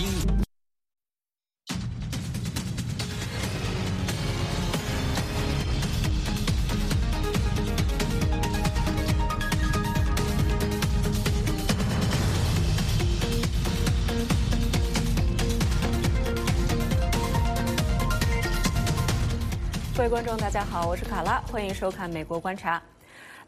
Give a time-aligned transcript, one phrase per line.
[0.00, 0.06] 各
[20.04, 22.78] 位观众，大家好，我是卡拉，欢迎收看《美国观察》。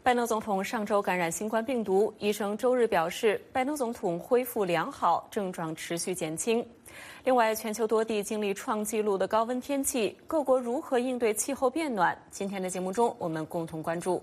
[0.03, 6.63] 拜登总统上周感染新冠病毒，医生周日表示，拜登总统恢复良好，症状持续减轻。
[7.23, 12.17] 另外，全球多地经历创纪录的高温天气，各国如何应对气候变暖？
[12.29, 14.21] 今天的节目中，我们共同关注。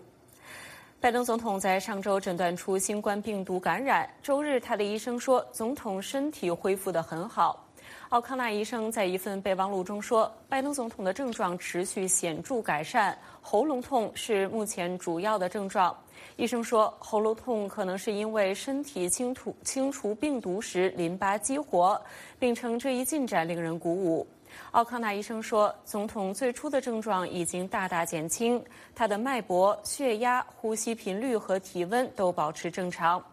[1.01, 7.67] 拜登总统在上周诊断出新冠病毒感染，周日他的医生说，总统身体恢复得很好。
[8.11, 15.97] 奥康纳医生在一份备忘录中说，拜登总统的症状持续显著改善，喉咙痛是目前主要的症状。
[16.35, 22.03] 医生说，喉咙痛可能是因为身体清除清除病毒时淋巴激活，
[22.37, 24.27] 并称这一进展令人鼓舞。
[24.73, 28.61] 奥康纳医生说，总统最初的症状已经大大减轻，
[28.93, 33.25] 他的脉搏、血压、呼吸频率和体温都保持正常。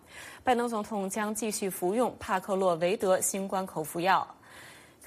[0.44, 4.26] 拜登总统将继续服用帕克洛维德新冠口服药。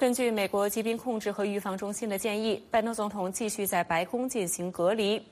[0.01, 5.23] 根据美国疾病控制和预防中心的建议，拜登总统继续在白宫进行隔离。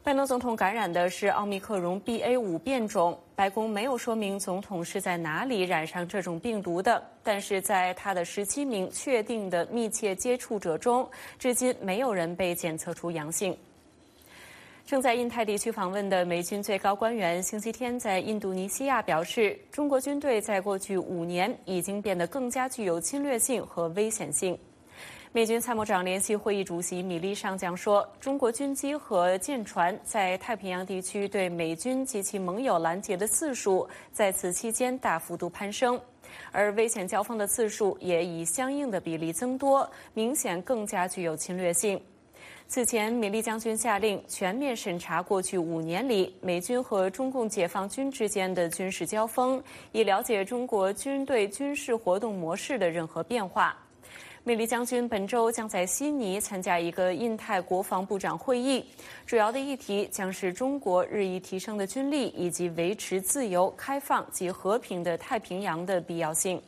[0.00, 11.04] 拜登总统感染的是奥密克戎 BA.5 变种，白宫没有说明总统是在哪里染上这种病毒的，但是在他的十七名确定的密切接触者中，
[11.36, 13.58] 至今没有人被检测出阳性。
[14.84, 24.58] 正在印太地区访问的美军最高官员星期天在印度尼西亚表示，中国军队在过去五年已经变得更加具有侵略性和危险性。
[25.34, 35.98] 美军参谋长联席会议主席米利上将说，中国军机和舰船在太平洋地区对美军及其盟友拦截的次数在此期间大幅度攀升，
[36.50, 41.98] 而危险交锋的次数也以相应的比例增多，明显更加具有侵略性。
[42.72, 53.76] 此前，米利将军下令全面审查过去五年里美军和中共解放军之间的军事交锋，以了解中国军队军事活动模式的任何变化。
[54.42, 58.82] 米利将军本周将在悉尼参加一个印太国防部长会议，
[59.26, 66.58] 主要的议题将是中国日益提升的军力以及维持自由、开放及和平的太平洋的必要性。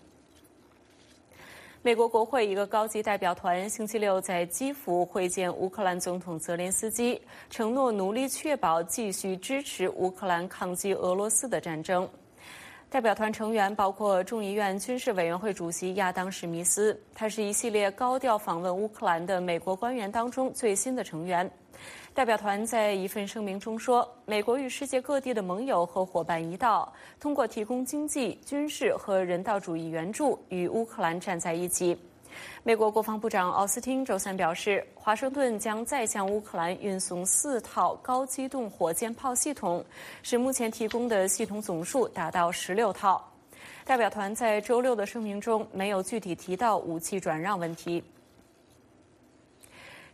[1.86, 12.08] 美国国会一个高级代表团星期六在基辅会见乌克兰总统泽连斯基，承诺努力确保继续支持乌克兰抗击俄罗斯的战争。
[12.94, 21.50] 代表团成员包括众议院军事委员会主席亚当·史密斯，他是一系列高调访问乌克兰的美国官员当中最新的成员。
[22.14, 31.98] 代表团在一份声明中说：“美国与世界各地的盟友和伙伴一道，通过提供经济、军事和人道主义援助，与乌克兰站在一起。”
[32.62, 39.84] 美国国防部长奥斯汀周三表示，华盛顿将再向乌克兰运送四套高机动火箭炮系统，
[40.22, 43.22] 使目前提供的系统总数达到十六套。
[43.84, 48.02] 代表团在周六的声明中没有具体提到武器转让问题。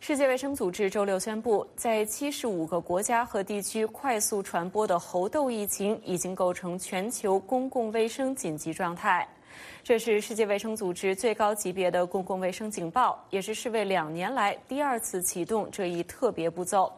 [0.00, 9.28] 世界卫生组织周六宣布，在七十五个国家和地区快速传播的猴痘疫情已经构成全球公共卫生紧急状态。
[9.82, 16.92] 这是世界卫生组织最高级别的公共卫生警报，也是世卫两年来第二次启动这一特别步骤。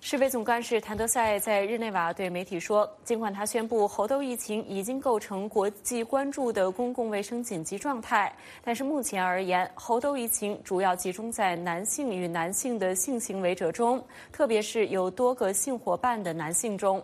[0.00, 8.32] 世卫总干事谭德赛在日内瓦对媒体说：“尽管他宣布猴痘疫情已经构成国际关注的公共卫生紧急状态，
[8.62, 17.02] 但是目前而言，猴痘疫情主要集中在男性与男性的性行为者中，特别是有多个性伙伴的男性中。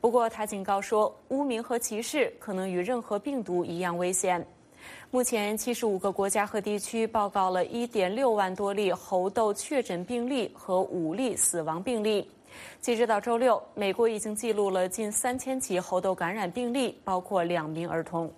[0.00, 4.44] 不过，他警告说，污名和歧视可能与任何病毒一样危险。
[5.10, 12.28] 目前，七十五个国家和地区报告了一点六万多例猴痘确诊病例和五例死亡病例。”
[12.80, 18.30] 截止到周六，美国已经记录了近三千起猴痘感染病例，包括两名儿童。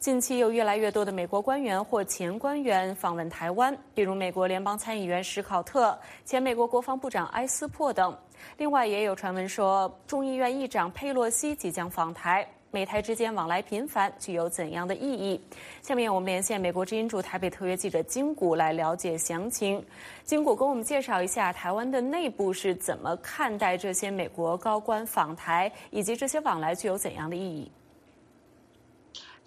[0.00, 8.16] 近期有越来越多的美国官员或前官员访问台湾，比如美国联邦参议员史考特、前美国国防部长埃斯珀等。
[8.56, 12.46] 另外，也有传闻说，众议院议长佩洛西即将访台。
[12.70, 15.40] 美台之间往来频繁，具有怎样的意义？
[15.80, 19.82] 下面我们连线美国之音驻台北特约记者金谷来了解详情。
[20.22, 27.72] 金谷跟我们介绍一下台湾的内部是怎么看待这些美国高官访台，以及这些往来具有怎样的意义？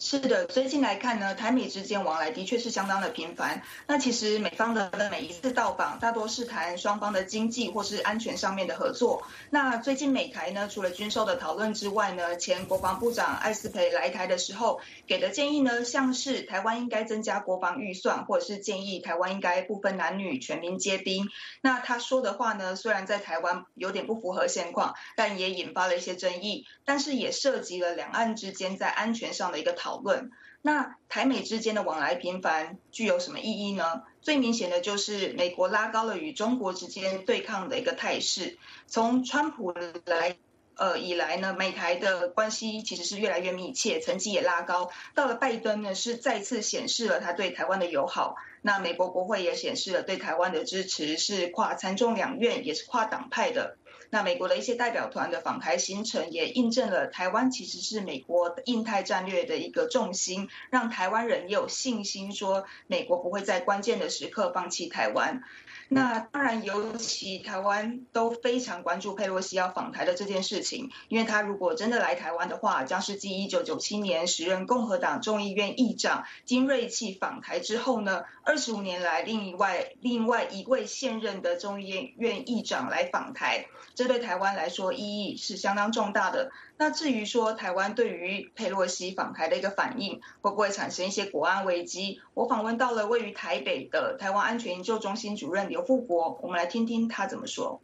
[0.04, 3.62] 是的，最近来看呢，台美之间往来的确是相当的频繁。
[3.86, 9.22] 那其实美方的每一次到访，大多是谈双方的经济或是安全上面的合作。
[9.52, 21.30] 那最近美台呢，除了军售的讨论之外呢，前国防部长艾斯培来台的时候给的建议呢，像是台湾应该增加国防预算，或者是建议台湾应该不分男女全民皆兵。
[21.62, 29.91] 那他说的话呢，虽然在台湾有点不符合现况，但也引发了一些争议，但是也涉及了两岸之间在安全上的一个讨。
[29.92, 34.04] 讨论那台美之间的往来频繁具有什么意义呢？
[34.22, 38.58] 最明显的就是美国拉高了与中国之间对抗的一个态势。
[38.88, 39.74] 从川普
[40.06, 40.38] 来
[40.76, 44.90] 呃以来呢，美台的关系其实是越来越密切，层级也拉高。
[45.14, 48.36] 到了拜登呢，是再次显示了他对台湾的友好。
[48.62, 53.78] 那美国国会也显示了对台湾的支持，是跨参众两院，也是跨党派的。
[54.14, 65.42] 那美国的一些代表团的访台行程也印证了台湾其实是美国印太战略的一个重心，让台湾人也有信心说美国不会在关键的时刻放弃台湾。
[65.94, 86.52] 那当然，尤其台湾都非常关注佩洛西要访台的这件事情，因为他如果真的来台湾的话，将是继一九九七年时任共和党众议院议长金瑞气访台之后呢，二十五年来另外另外一位现任的众议院议长来访台，这对台湾来说意义是相当重大的。
[86.82, 92.20] 那至于说台湾对于佩洛西访台的一个反应，会不会产生一些国安危机？
[92.34, 97.80] 我访问到了位于台北的台湾安全研究中心主任刘富国，我们来听听他怎么说。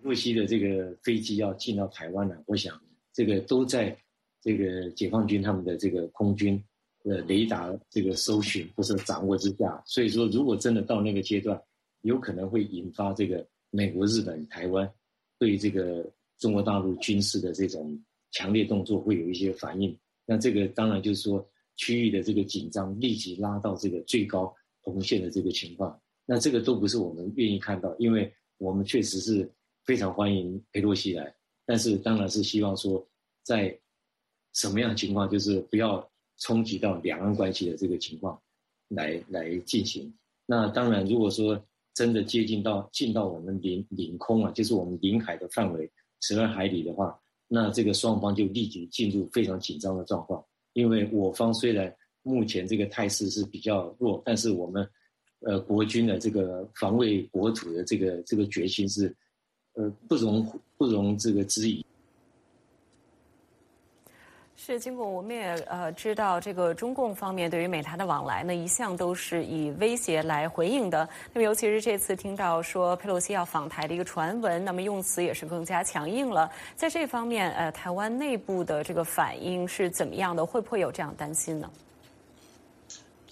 [0.00, 2.80] 佩洛西的这个飞机要进到台湾呢，我想
[3.12, 3.96] 这个都在
[4.40, 6.62] 这个解放军他们的这个空军
[7.02, 11.60] 的雷达这个搜寻不是掌握之下，所以说如果真的到那个阶段，
[12.02, 14.88] 有可能会引发这个美国、日本、台湾
[15.40, 16.08] 对这个。
[16.38, 18.00] 中国大陆军事的这种
[18.30, 21.46] 强烈动作会有一些反应，那这个当然就是说
[21.76, 29.50] 区域的这个紧张立即拉到这个最高红线的这个情况，那这个都不是我们愿意看到，因为我们确实是
[29.84, 31.34] 非常欢迎佩洛西来，
[31.66, 33.04] 但是当然是希望说
[33.42, 33.76] 在
[34.54, 36.08] 什么样的情况，就是不要
[36.38, 38.40] 冲击到两岸关系的这个情况
[38.88, 40.12] 来来进行。
[40.46, 41.60] 那当然，如果说
[41.94, 45.90] 真的接近到进到我们领领空啊，就是我们领海的范围。
[46.20, 50.44] 十二海底的话，那这个双方就立即进入非常紧张的状况。
[50.74, 54.88] 因为我方虽然目前这个态势是比较弱，但是我们，
[55.40, 59.14] 呃，国军的这个防卫国土的这个这个决心是，
[59.74, 61.84] 呃，不容不容这个质疑。
[64.60, 71.08] 是，经过我们也呃知道，这个中共方面对于美台的往来呢，一向都是以威胁来回应的。
[71.32, 76.50] 那么，尤其是这次听到说佩洛西要访台的一个传闻，那么用词也是更加强硬了。
[76.74, 80.44] 在这方面，呃，台湾内部的这个反应是怎么样的？
[80.44, 81.70] 会不会有这样担心呢？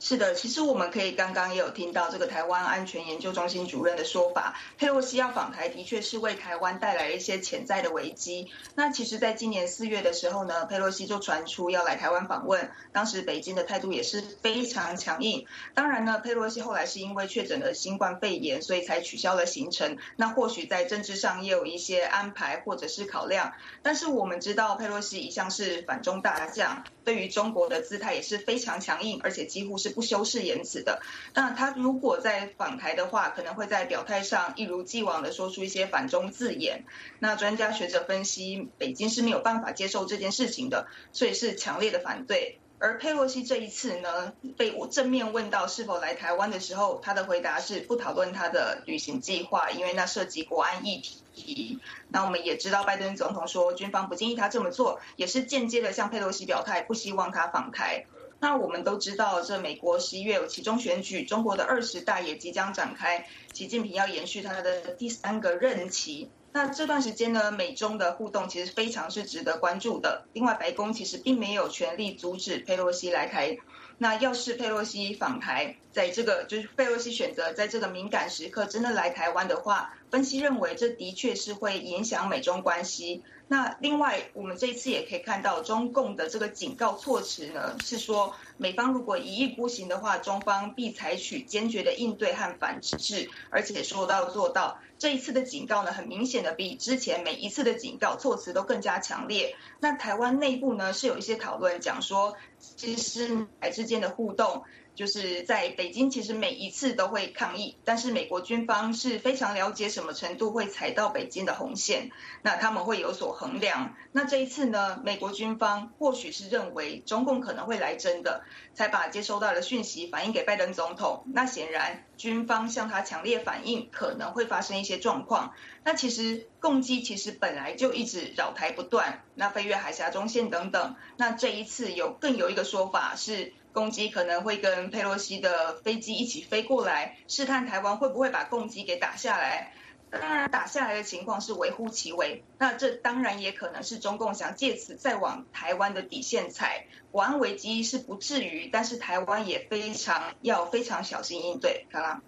[0.08, 8.48] 是的，其实我们可以刚刚也有听到这个台湾安全研究中心主任的说法，佩洛西要访台的确是为台湾带来了一些潜在的危机。
[8.76, 15.44] 那其实，在今年四月的时候呢，佩洛西就传出要来台湾访问，当时北京的态度也是非常强硬。
[15.74, 19.96] 当然呢，佩洛西后来是因为确诊了新冠肺炎，所以才取消了行程。
[20.14, 23.54] 那或许在政治上也有一些安排或者是考量。
[23.82, 29.86] 但是我们知道，佩洛西一向是反中大将，对于中国的姿态也是非常强硬，而且几乎是。
[29.96, 31.00] 不修饰言辞的，
[31.32, 36.84] 那他如果在访台的话，可能会在表态上一如既往的说出一些反中字眼。
[37.18, 42.58] 那专家学者分析，北京是没有办法接受这件事情的，所以是强烈的反对。
[42.78, 51.78] 而佩洛西这一次呢，被我正面问到是否来台湾的时候，他的回答是不讨论他的旅行计划，因为那涉及国安议题。
[52.08, 58.04] 那我们也知道，拜登总统说军方不建议他这么做，也是间接的向佩洛西表态，不希望他访台。
[58.38, 66.28] 那我们都知道，这美国十一月有其中选举，中国的二十大也即将展开，习近平要延续他的第三个任期。
[66.52, 70.24] 那这段时间呢，美中的互动其实非常是值得关注的。
[70.32, 73.58] 另外，白宫其实并没有权利阻止佩洛西来台。
[73.98, 83.22] 那要是佩洛西访台，在这个就是佩洛西选择在这个敏感时刻真的来台湾的话，分析认为这的确是会影响美中关系。
[83.48, 94.78] 那另外，我们这一次也可以看到，中共的这个警告措辞呢，是说美方如果一意孤行的话，中方必采取坚决的应对和反制，而且说到做到。
[94.96, 99.54] 这一次的警告呢，很明显的比之前每一次的警告措辞都更加强烈。
[99.80, 104.64] 那台湾内部呢，是有一些讨论讲说，其实台之间的互动。
[104.96, 112.10] 就是在北京，其实每一次都会抗议，但是美国军方是非常了解什么程度会踩到北京的红线，
[112.42, 113.94] 那他们会有所衡量。
[114.10, 118.42] 那这一次呢，美国军方或许是认为中共可能会来真的，
[118.74, 121.22] 才把接收到的讯息反映给拜登总统。
[121.32, 125.52] 那显然军方向他强烈反映可能会发生一些状况。
[125.84, 130.96] 那其实攻击其实本来就一直扰台不断，那飞越海峡中线等等。
[131.18, 133.52] 那这一次有更有一个说法是。
[133.76, 139.74] 攻击可能会跟佩洛西的飞机一起飞过来，试探台湾会不会把攻击给打下来。
[140.10, 142.42] 当然，打下来的情况是微乎其微。
[142.56, 146.86] 那这当然也可能是中共想借此再往台湾的底线踩。
[147.12, 151.84] 国安危机是不至于，但是台湾也非常要非常小心应对。
[151.92, 152.22] 好了。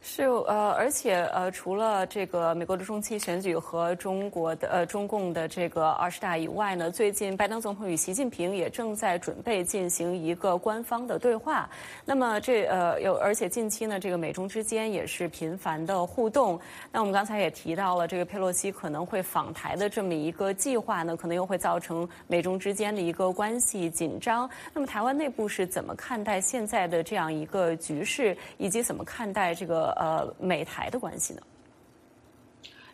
[0.00, 11.68] 是呃，而且呃，除了这个美国的中期选举和中国的呃中共的这个二十大以外呢，最近拜登总统与习近平也正在准备进行一个官方的对话。
[12.04, 16.58] 那么这呃有，而且近期呢，这个美中之间也是频繁的互动。
[16.92, 24.48] 那我们刚才也提到了，这个佩洛西可能会访台的这么一个计划呢，可能又会造成美中之间的一个关系紧张。
[24.72, 29.87] 那么台湾内部是怎么看待现在的这样一个局势，以及怎么看待这个？
[29.96, 31.42] 呃，美台的关系呢？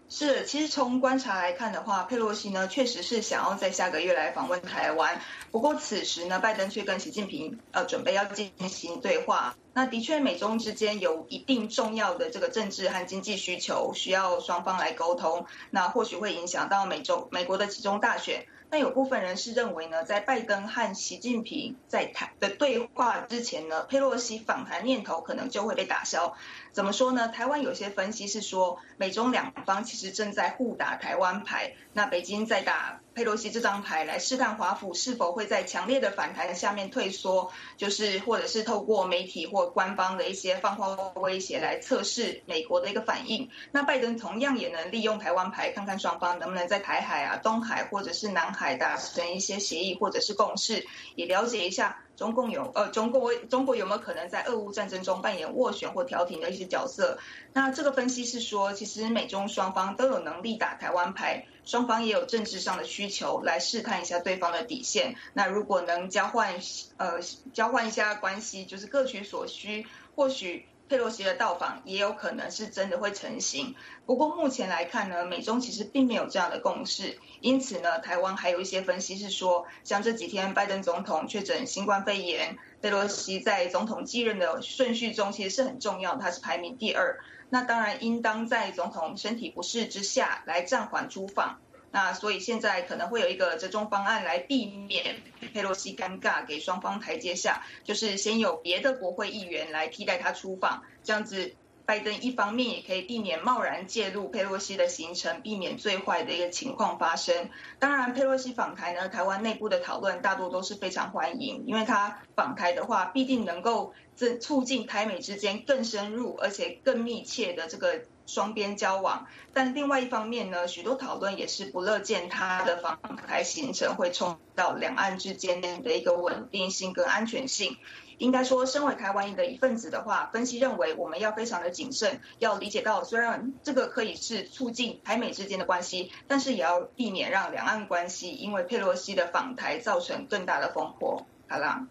[0.09, 5.21] 是，其实从观察来看的话，佩洛西呢确实是想要在下个月来访问台湾。
[5.51, 9.57] 不过此时呢，拜登却跟习近平呃准备要进行对话。
[9.73, 15.47] 那的确，美中之间有一定重要的这个政治和经济需求，需要双方来沟通。
[15.71, 18.47] 那或许会影响到美洲美国的其中大选。
[18.75, 26.35] 那有部分人是认为呢，在拜登和习近平在谈的对话之前呢，佩洛西访谈念头可能就会被打消。
[26.73, 27.29] 怎么说呢？
[27.29, 31.75] 台湾有些分析是说，美中两方其实正在互打台湾牌。
[31.93, 40.89] 那北京在打佩洛西这张牌来试探华府是否会在强烈的反弹下面退缩，就是或者是透过媒体或官方的一些放话
[41.21, 43.49] 威胁来测试美国的一个反应。
[43.71, 51.97] 那拜登同样也能利用台湾牌，看看双方能不能在台海啊、东海或者是南海达成一些协议或者是共识，也了解一下。
[52.17, 57.19] 中共有呃，中国中国有没有可能在俄乌战争中扮演斡旋或调停的一些角色？
[57.53, 65.17] 那这个分析是说，其实美中双方都有能力打台湾牌，双方也有政治上的需求来试探一下对方的底线。
[65.33, 66.55] 那如果能交换
[66.97, 67.21] 呃
[67.53, 70.67] 交换一下关系，就是各取所需，或许。
[70.89, 73.75] 佩洛西的到访也有可能是真的会成型，
[74.05, 91.61] 不过目前来看呢，美中其实并没有这样的共识，因此呢，台湾还有一些分析是说，像这几天拜登总统确诊新冠肺炎，佩洛西在总统继任的顺序中其实是很重要，他是排名第二，那当然应当在总统身体不适之下来暂缓出访。
[91.95, 95.23] 那所以现在可能会有一个折中方案来避免
[95.53, 101.55] 佩洛西尴尬，给双方台阶下，就是先有别的国会议员来替代他出访，这样子
[101.87, 107.51] 拜登一方面也可以避免贸然介入佩洛西的行程，避免最坏的一个情况发生。
[107.79, 118.03] 当然，佩洛西访台呢，台湾内部的讨论大多都是非常欢迎，因为他访台的话，必定能够增促进台美之间更深入而且更密切的这个。
[118.27, 127.77] 双边交往，但另外一方面呢，许多讨论也是不乐见他的访台行程会冲到两岸之间的一个稳定性跟安全性。
[128.19, 141.27] 应该说，身为台湾的一份子的话，分析认为我们要非常的谨慎，要理解到虽然这个可以是促进台美之间的关系，但是也要避免让两岸关系因为佩洛西的访台造成更大的风波。
[141.49, 141.87] 好了，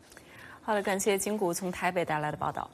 [0.62, 2.70] 好的，感谢金谷从台北带来的报道。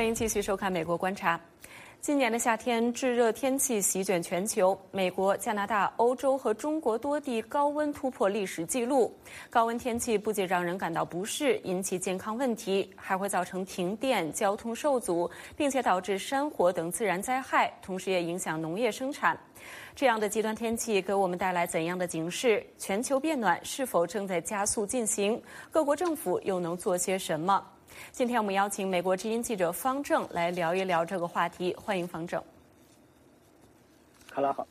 [0.00, 1.36] 欢迎继续收看《美国观察》。
[2.00, 9.14] 今年的夏天，炙热天气席卷全球，美国、加拿大、欧洲和中国多地高温突破历史记录。
[9.50, 19.38] 高温天气不仅让人感到不适，引起健康问题，还会造成停电、交通受阻，并且导致山火等自然灾害，同时也影响农业生产。
[19.94, 22.64] 这样的极端天气给我们带来怎样的警示？
[22.78, 25.38] 全球变暖是否正在加速进行？
[25.70, 27.62] 各国政府又能做些什么？
[28.12, 32.42] 今天我们邀请美国之音记者方正来聊一聊这个话题，欢迎方正。
[34.30, 34.66] 卡拉好。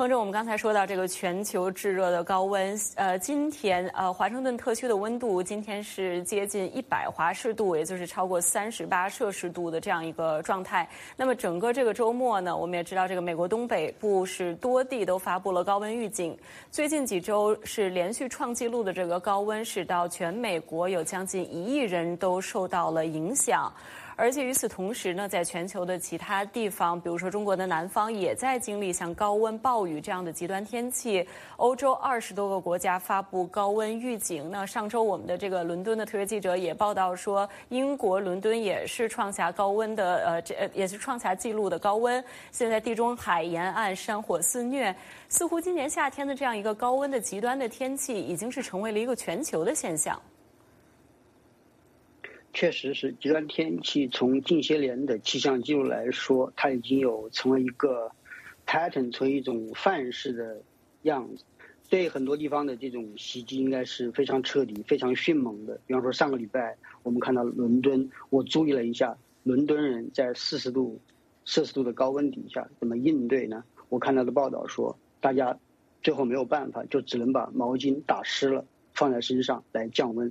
[0.00, 10.88] 风筝，我们刚才说到这个全球炙热的高温，呃，今天呃，华盛顿特区的温度今天是接近一百华氏度，也就是超过三十八摄氏度的这样一个状态。
[11.18, 16.34] 那么整个这个周末呢，我们也知道这个美国东北部是多地都发布了高温预警。
[16.70, 23.70] 最近几周是连续创纪录的这个高温，使到全美国有将近一亿人都受到了影响。
[24.20, 31.26] 而且与此同时呢，在全球的其他地方，比如说中国的南方，也在经历像高温、暴雨这样的极端天气。
[31.56, 34.50] 欧洲二十多个国家发布高温预警。
[34.50, 42.22] 那上周我们的这个伦敦的特约记者也报道说，英国伦敦也是创下高温的，呃，这也是创下纪录的高温。
[42.52, 44.94] 现在地中海沿岸山火肆虐，
[45.30, 50.20] 似乎今年夏天的这样一个高温的极端的天气，已经是成为了一个全球的现象。
[52.60, 58.12] 确实是极端天气，从近些年的气象记录来说，它已经有成为一个
[58.66, 60.60] pattern，成为一种范式的
[61.04, 61.42] 样子。
[61.88, 65.80] 对很多地方的这种袭击，应该是非常彻底、非常迅猛的。
[65.86, 71.00] 比方说，上个礼拜我们看到伦敦，我注意了一下，伦敦人在四十度
[71.46, 73.64] 摄氏度的高温底下怎么应对呢？
[73.88, 75.58] 我看到的报道说，大家
[76.02, 80.30] 最后没有办法，就只能把毛巾打湿了放在身上来降温。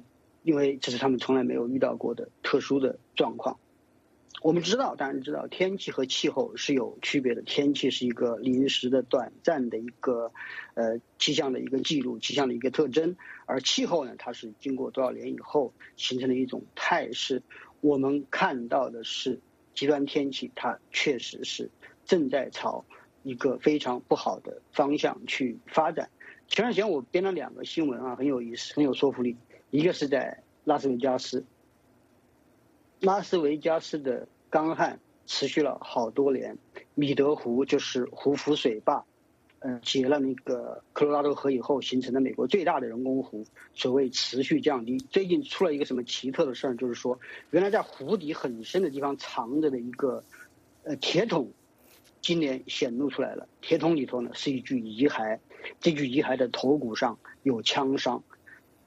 [0.49, 3.59] 因为这是他们从来没有遇到过的特殊的状况。
[4.41, 7.43] 我们知道，当然知道，天气和气候是有区别的。
[7.43, 10.31] 天气是一个临时的、短暂的一个
[10.73, 13.15] 呃气象的一个记录、气象的一个特征，
[13.45, 17.43] 而气候呢，它是经过多少年以后形成的一种态势。
[17.81, 19.39] 我们看到的是
[19.75, 21.69] 极端天气，它确实是
[22.05, 22.83] 正在朝
[23.21, 26.09] 一个非常不好的方向去发展。
[26.47, 29.37] 前段时间我编了两个新闻啊，很有意思，很有说服力。
[29.71, 31.45] 一个是在拉斯维加斯，
[32.99, 36.57] 拉斯维加斯的干旱持续了好多年，
[36.95, 39.05] 米德湖就是胡佛水坝，
[39.59, 43.45] 嗯，结了那个科罗拉多河以后形成的美国最大的人工湖，
[43.75, 44.97] 所谓持续降低。
[44.97, 47.19] 最近出了一个什么奇特的事儿，就是说，
[47.51, 50.23] 原来在湖底很深的地方藏着的一个
[50.83, 51.51] 呃铁桶，
[52.21, 53.47] 今年显露出来了。
[53.61, 55.37] 铁桶里头呢是一具遗骸，
[55.79, 58.23] 这具遗骸的头骨上有枪伤。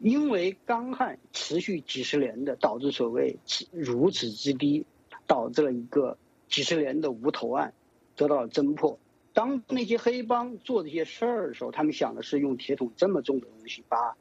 [0.03, 3.39] 因为干旱持续几十年的，导致所谓
[3.71, 4.85] 如此之低，
[5.29, 6.19] 导致了一个
[6.49, 7.73] 几十年的无头案
[8.17, 8.99] 得到了侦破。
[9.33, 14.17] 当那些黑帮做这些事儿的时候，他们想的是用铁桶这么重的东西把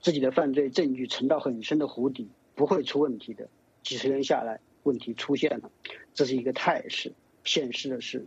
[0.00, 3.48] 自己的犯罪证据沉到很深的湖底，不会出问题的。
[3.84, 5.70] 几十年下来，问题出现了，
[6.12, 7.12] 这是一个态势，
[7.44, 8.26] 显示的是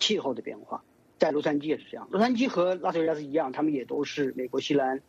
[0.00, 0.82] 气候的变化。
[1.18, 5.00] 在洛杉矶也是这样，洛杉矶和拉斯维加斯一样，他们也都是美国西南。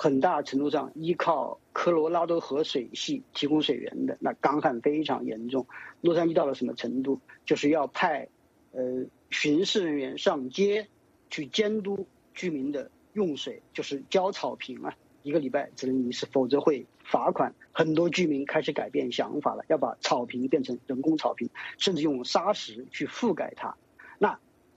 [0.00, 5.66] 很大程度上依靠科罗拉多河水系提供水源的，那干旱非常严重。
[6.02, 7.20] 洛杉矶到了什么程度？
[7.44, 8.28] 就是要派
[8.70, 10.86] 呃巡视人员上街
[11.30, 17.52] 去监督居民的用水，就是浇草坪啊，一个礼拜只能一次，否则会罚款。
[17.72, 23.76] 很多居民开始改变想法了，要把草坪变成人工草坪，甚至用砂石去覆盖它。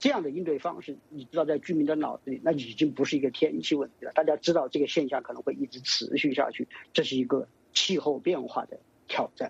[0.02, 4.10] 这样的应对方式，你知道，在居民的脑子里，那已经不是一个天气问题了。
[4.16, 9.48] 大家知道这个现象可能会一直持续下去，这是一个气候变化的挑战。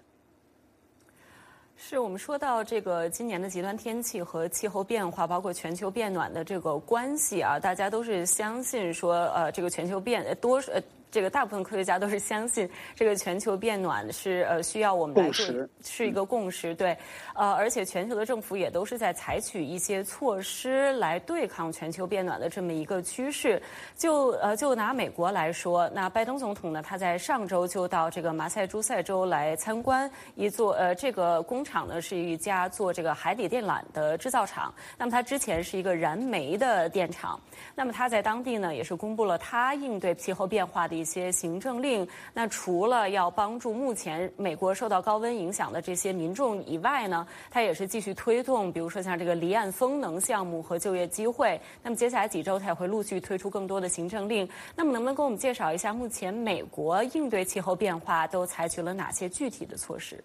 [1.75, 10.83] 是我们说到这个今年的极端天气和气候变化，包括全球变暖的这个关系啊，大家都是相信说，呃，这个全球变多呃。
[11.13, 16.97] 这个大部分科学家都是相信，这个全球变暖是呃需要我们来做，是一个共识，对，
[17.35, 23.61] 呃，而且全球的政府也都是在采取一些措施来对抗全球变暖的这么一个趋势。
[23.95, 37.39] 就呃就拿美国来说，那拜登总统呢，他在上周就到这个马赛诸塞州来参观一座呃这个工厂呢是一家做这个海底电缆的制造厂，那么它之前是一个燃煤的电厂，
[37.75, 41.02] 那么他在当地呢也是公布了他应对气候变化的。
[41.03, 51.61] 一些行政令，那除了要帮助目前美国受到高温影响的这些民众以外呢，它也是继续推动，比如说像这个离岸风能项目和就业机会。
[51.83, 54.49] 那么接下来几周，它也会陆续推出更多的行政令。
[54.77, 60.23] 那么能不能给我们介绍一下，目前美国应对气候变化都采取了哪些具体的措施？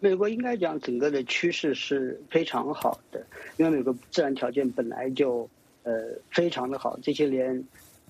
[0.00, 3.24] 美国应该讲，整个的趋势是非常好的，
[3.56, 5.48] 因为美国自然条件本来就
[5.84, 5.92] 呃
[6.32, 7.64] 非常的好，这些年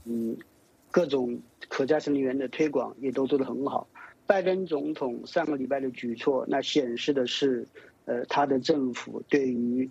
[0.05, 0.35] 嗯。
[0.91, 3.87] 各种可再生能源的推广也都做得很好。
[4.27, 7.67] 拜登总统上个礼拜的举措，那显示的是，
[8.07, 9.89] 呃，他的政府对于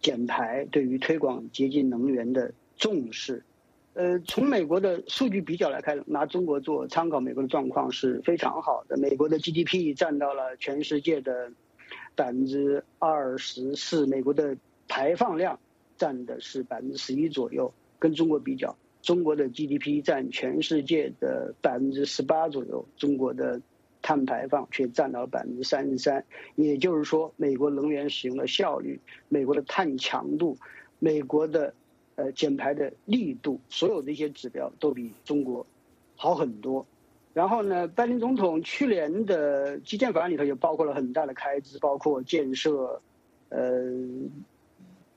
[0.00, 3.42] 减排、对于推广洁净能源的重视。
[3.94, 8.96] 呃，从美国的数据比较来看，拿中国做参考，美国的状况是非常好的。
[8.96, 11.52] 美国的 GDP 占到了全世界的
[12.14, 15.58] 百分之二十四，美国的排放量
[15.98, 23.60] 占的是百分之十一左右，跟中国比较，中国的 GDP 占全世界的百分之十八左右，中国的
[24.00, 26.24] 碳排放却占到百分之三十三。
[26.54, 30.56] 也就是说，美国能源使用的效率、美国的碳强度、
[31.00, 31.74] 美国的
[32.14, 35.66] 呃减排的力度，所有这些指标都比中国
[36.16, 36.86] 好很多。
[37.34, 43.00] 然后呢，拜登总统去年的基建法案里头也包括了很大的开支，包括建设
[43.48, 43.82] 呃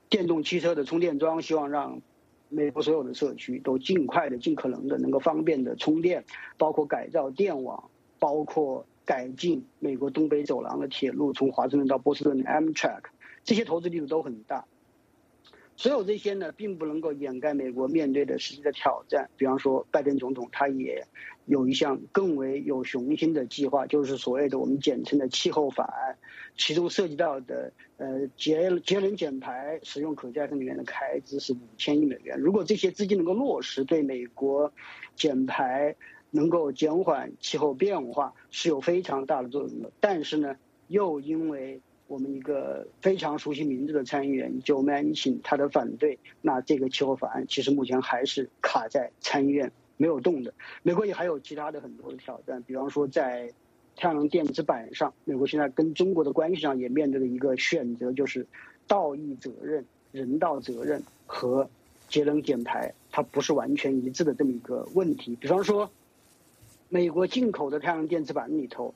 [0.08, 2.00] 电动汽车的充电桩，希望让
[2.48, 6.24] 美国所有的社区都尽快的、尽可能的能够方便的充电，
[6.56, 13.02] 包括改造电网，包括改进美国东北走廊的铁路，从华盛顿到波士顿的 Amtrak，
[13.44, 14.64] 这些投资力度都很大。
[15.78, 19.28] 所有这些呢，并不能够掩盖美国面对的实际的挑战。
[19.36, 21.06] 比方说，拜登总统他也
[21.46, 26.18] 有一项更为有雄心的计划，就是所谓的我们简称的气候法案，
[26.56, 32.38] 其中涉及到的呃节节能减排、使用可再生能源的开支是五千亿美元。
[32.38, 34.72] 如果这些资金能够落实，对美国
[35.14, 35.94] 减排、
[36.30, 39.90] 能够减缓气候变化是有非常大的作用的。
[40.00, 40.56] 但是呢，
[40.88, 50.52] 又因为我们一个非常熟悉名字的参议员 Joe Manchin 他的反对，那这个气候法案其实目前还是卡在参议院没有动的。
[50.82, 53.52] 美国也还有其他的很多的挑战，比方说在
[53.96, 58.46] 太阳能电池板上，美国现在跟中国的关系上也面对了一个选择，就是
[58.86, 61.68] 道义责任、人道责任和
[62.08, 65.36] 节能减排，它不是完全一致的这么一个问题。
[65.36, 65.90] 比方说，
[66.88, 68.94] 美国进口的太阳能电池板里头。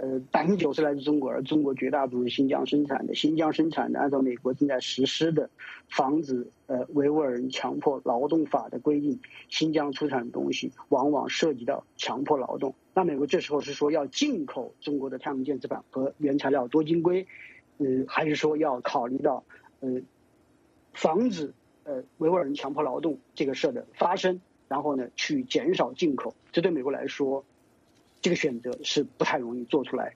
[0.00, 3.16] 呃，百分之九十来自中国，而中国绝大部分是新疆生产的。
[3.16, 5.50] 新疆生产的，按照美国正在实施的
[5.88, 12.72] 防止呃维吾尔人强迫劳动法的规定，新疆出产的东西往往涉及到强迫劳动。
[12.94, 17.26] 那美国这时候是说要进口中国的太阳电池板和原材料多晶硅，
[17.78, 19.42] 呃，还是说要考虑到
[19.80, 20.00] 呃
[20.94, 26.36] 防止呃维吾尔人强迫劳动这个事的发生，然后呢去减少进口？
[26.52, 27.44] 这对美国来说。
[28.20, 30.14] 这个选择是不太容易做出来。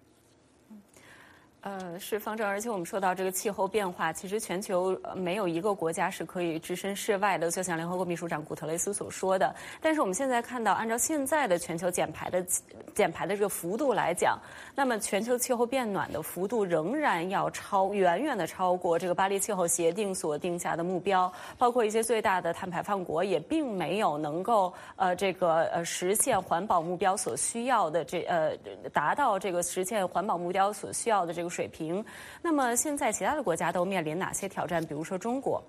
[1.62, 9.54] 呃，是方正，而且我们说到这个气候变化，其实全球没有一个国家是可以置身事外的，就像联合国秘书长古特雷斯所说的。
[9.80, 12.44] 但是我们现在看到，按照现在的全球减排的
[12.96, 14.36] 减排的这个幅度来讲，
[14.74, 28.50] 那么全球气候变暖的幅度仍然要超远远的超过这个巴黎气候协定所定下的目标，包括一些最大的碳排放国也并没有能够呃这个呃实现环保目标所需要的这呃
[28.92, 31.51] 达到这个实现环保目标所需要的这个。
[31.52, 32.02] 水平，
[32.42, 34.82] 那么现在其他的国家都面临哪些挑战？
[34.86, 35.62] 比如说中国。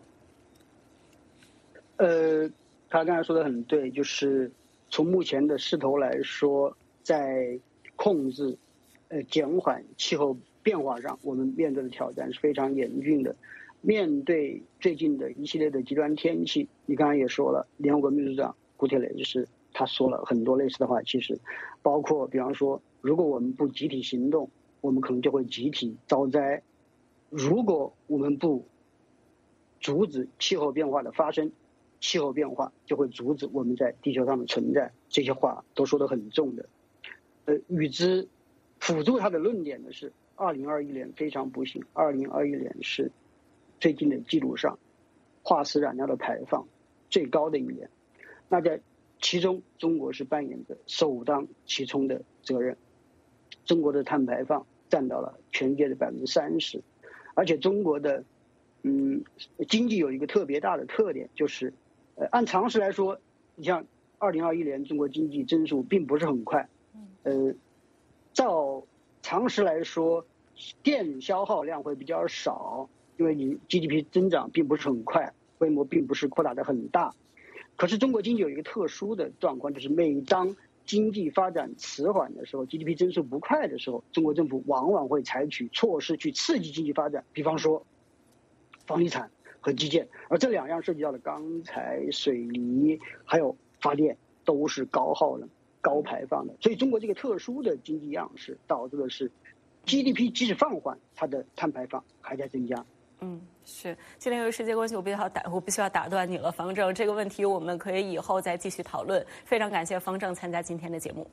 [1.98, 2.50] 呃，
[2.90, 4.52] 他刚才说的很对，就是
[4.90, 7.60] 从目前的势头来说，在
[7.96, 8.58] 控制、
[9.10, 13.36] 呃减缓气候变化上，我们面对的挑战是非常严峻的。
[13.82, 21.38] 面对最近的一系列的极端天气，你刚刚也说了，联合国秘书长古特雷斯他说了很多类似的话，其实
[21.82, 24.50] 包括比方说，如果我们不集体行动。
[24.84, 26.62] 我们可能就会集体遭灾。
[27.30, 28.68] 如果我们不
[29.80, 31.50] 阻止气候变化的发生，
[32.02, 34.92] 气候变化就会阻止我们在地球上的存在。
[35.08, 36.68] 这些话都说得很重的。
[37.46, 38.28] 呃，与之
[38.78, 43.10] 辅助他的论点的是，二零二一年非常不幸，二零二一年是
[43.80, 44.78] 最近的记录上
[45.44, 46.68] 化石燃料的排放
[47.10, 47.90] 最高的一年。
[48.50, 48.82] 那在
[49.22, 52.76] 其中，中国是扮演着首当其冲的责任。
[53.64, 54.66] 中国的碳排放。
[54.94, 56.80] 占到了全世界的百分之三十，
[57.34, 58.24] 而且中国的
[58.84, 59.24] 嗯
[59.68, 61.74] 经济有一个特别大的特点，就是
[62.14, 63.20] 呃按常识来说，
[63.56, 63.88] 你像
[64.20, 66.70] 二零二一年中国经济增速并不是很快，
[67.24, 67.56] 呃
[68.34, 68.84] 照
[69.24, 70.28] 常识来说，
[70.84, 77.16] 电消耗量会比较少，因为你 GDP 增长并不是很快，规模并不是扩大的很大，
[77.78, 87.86] 可是中国经济有一个特殊的状况，就是每当经济发展迟缓的时候，GDP 增速不快的时候，中国政府往往会采取措施去刺激经济发展，比方说
[88.86, 99.32] 房地产和基建，而这两样涉及到的钢材、水泥还有发电都是高耗能、高排放的，所以中国这个特殊的经济样式导致的是
[99.86, 102.86] GDP 即使放缓，它的碳排放还在增加。
[103.24, 103.98] 嗯，是。
[104.20, 106.94] 今天由于时间关系，我必须要打，我必须要打断你了，方正。
[106.94, 109.26] 这个问题我们可以以后再继续讨论。
[109.46, 111.26] 非常感谢方正参加今天的节目。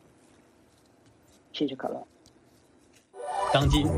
[1.53, 2.07] 谢谢可乐。
[3.53, 3.89] 当今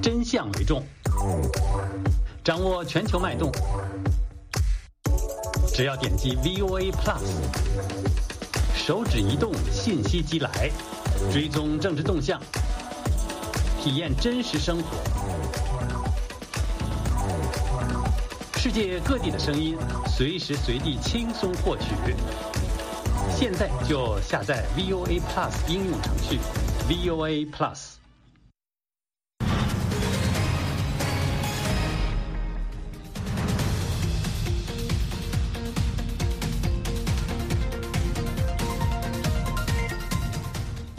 [0.00, 0.80] 真相为重，
[2.44, 3.50] 掌握全球脉动，
[5.66, 7.20] 只要点击 VOA Plus，
[8.76, 10.70] 手指移动，信息即来，
[11.32, 12.40] 追踪政治动向，
[13.80, 15.73] 体验真实生活。
[18.64, 21.84] 世界各地的声音，随时随地轻松获取。
[23.30, 26.38] 现在就下载 VOA Plus 应用程序
[26.88, 27.93] ，VOA Plus。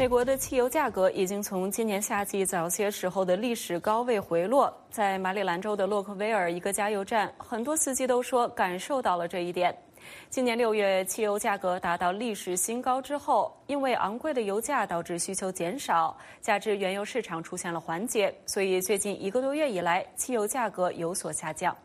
[0.06, 4.72] 美国的汽油价格已经从今年夏季早些时候的历史高位回落。
[4.92, 9.76] 在马里兰州的洛克威尔一个加油站，很多司机都说感受到了这一点。
[10.30, 21.76] 今年六月，汽油价格达到历史新高之后，因为昂贵的油价导致需求减少，加之原油市场出现了缓解，所以最近一个多月以来，汽油价格有所下降。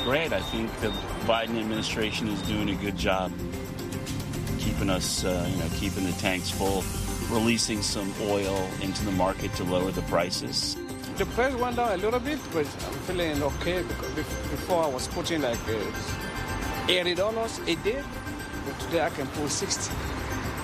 [0.00, 0.32] Great.
[0.32, 0.88] I think the
[1.26, 3.32] Biden administration is doing a good job
[4.58, 6.82] keeping us, uh, you know, keeping the tanks full,
[7.30, 10.76] releasing some oil into the market to lower the prices.
[11.16, 14.10] The price went down a little bit, but I'm feeling okay because
[14.50, 18.02] before I was putting like uh, eighty dollars a day,
[18.66, 19.94] but today I can pull sixty.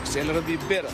[0.02, 0.90] It's a little bit better.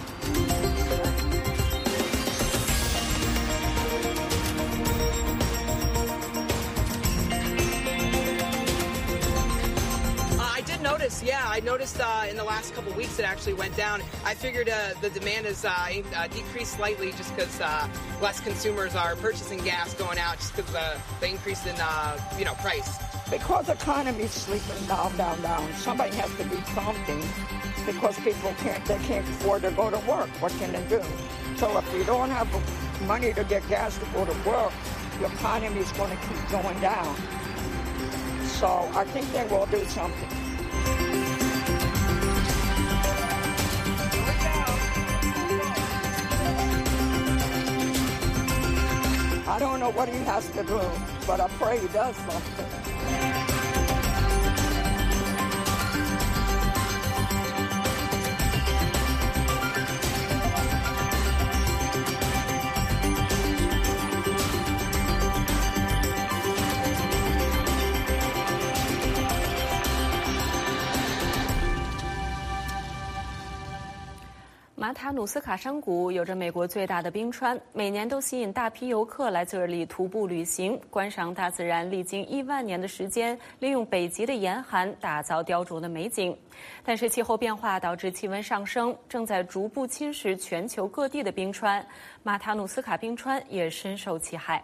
[11.27, 14.01] Yeah, I noticed uh, in the last couple weeks it actually went down.
[14.25, 15.71] I figured uh, the demand has uh,
[16.15, 17.89] uh decreased slightly just because uh,
[18.23, 22.45] less consumers are purchasing gas going out just because of the increase in, uh, you
[22.45, 22.99] know, price.
[23.29, 25.73] Because the economy's sleeping down, down, down.
[25.75, 27.21] Somebody has to do something
[27.85, 30.29] because people can't, they can't afford to go to work.
[30.41, 31.03] What can they do?
[31.57, 32.49] So if you don't have
[33.09, 34.73] money to get gas to go to work,
[35.19, 37.17] the economy is going to keep going down.
[38.45, 40.46] So I think they will do something.
[49.57, 50.79] I don't know what he has to do,
[51.27, 52.76] but I pray he does something.
[74.87, 86.39] 马塔努斯卡山谷有着美国最大的冰川，每年都吸引大批游客来这里徒步旅行，观赏大自然历经亿万年的时间，利用北极的严寒打造雕琢的美景。
[86.85, 91.85] 但是气候变化导致气温上升，正在逐步侵蚀全球各地的冰川，
[92.23, 94.63] 马塔努斯卡冰川也深受其害。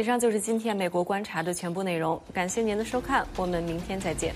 [0.00, 4.34] 以上就是今天美国观察的全部内容，感谢您的收看，我们明天再见。